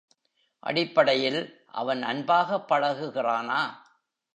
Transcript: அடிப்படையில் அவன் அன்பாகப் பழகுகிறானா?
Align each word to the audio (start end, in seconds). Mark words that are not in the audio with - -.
அடிப்படையில் 0.63 1.65
அவன் 1.71 2.03
அன்பாகப் 2.03 2.67
பழகுகிறானா? 2.69 3.61